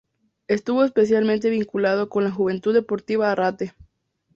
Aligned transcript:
Estuvo 0.47 0.83
especialmente 0.83 1.51
vinculado 1.51 2.09
con 2.09 2.23
la 2.23 2.31
Juventud 2.31 2.73
Deportiva 2.73 3.31
Arrate. 3.31 3.75